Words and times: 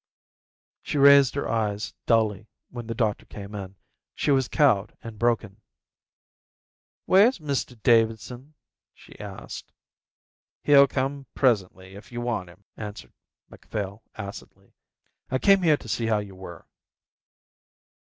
She 0.81 0.97
raised 0.97 1.35
her 1.35 1.47
eyes 1.47 1.93
dully 2.07 2.47
when 2.71 2.87
the 2.87 2.95
doctor 2.95 3.27
came 3.27 3.53
in. 3.53 3.75
She 4.15 4.31
was 4.31 4.47
cowed 4.47 4.97
and 5.03 5.19
broken. 5.19 5.61
"Where's 7.05 7.37
Mr 7.37 7.79
Davidson?" 7.83 8.55
she 8.95 9.19
asked. 9.19 9.71
"He'll 10.63 10.87
come 10.87 11.27
presently 11.35 11.93
if 11.93 12.11
you 12.11 12.19
want 12.19 12.49
him," 12.49 12.63
answered 12.75 13.13
Macphail 13.47 14.01
acidly. 14.15 14.73
"I 15.29 15.37
came 15.37 15.61
here 15.61 15.77
to 15.77 15.87
see 15.87 16.07
how 16.07 16.17
you 16.17 16.33
were." 16.33 16.65